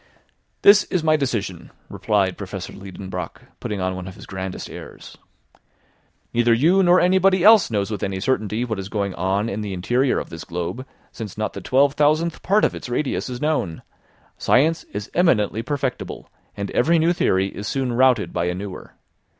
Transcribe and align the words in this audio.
"This 0.63 0.85
is 0.85 1.03
my 1.03 1.15
decision," 1.15 1.69
replied 1.87 2.35
Professor 2.35 2.73
Liedenbrock, 2.73 3.43
putting 3.59 3.79
on 3.79 3.95
one 3.95 4.07
of 4.07 4.15
his 4.15 4.25
grandest 4.25 4.67
airs. 4.67 5.15
"Neither 6.33 6.55
you 6.55 6.81
nor 6.81 6.99
anybody 6.99 7.43
else 7.43 7.69
knows 7.69 7.91
with 7.91 8.01
any 8.01 8.19
certainty 8.19 8.65
what 8.65 8.79
is 8.79 8.89
going 8.89 9.13
on 9.13 9.47
in 9.47 9.61
the 9.61 9.73
interior 9.73 10.17
of 10.17 10.31
this 10.31 10.43
globe, 10.43 10.87
since 11.11 11.37
not 11.37 11.53
the 11.53 11.61
twelve 11.61 11.93
thousandth 11.93 12.41
part 12.41 12.65
of 12.65 12.73
its 12.73 12.89
radius 12.89 13.29
is 13.29 13.39
known; 13.39 13.83
science 14.39 14.85
is 14.85 15.11
eminently 15.13 15.61
perfectible; 15.61 16.31
and 16.57 16.71
every 16.71 16.97
new 16.97 17.13
theory 17.13 17.49
is 17.49 17.67
soon 17.67 17.93
routed 17.93 18.33
by 18.33 18.45
a 18.45 18.55
newer. 18.55 18.95